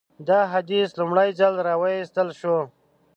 دا 0.27 0.39
حدیث 0.53 0.89
لومړی 0.99 1.29
ځل 1.39 1.53
راوایستل 1.67 2.29
شو. 2.39 2.57